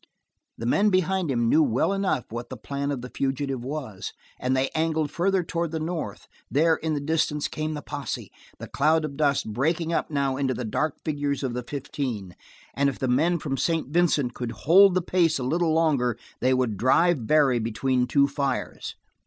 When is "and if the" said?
12.73-13.07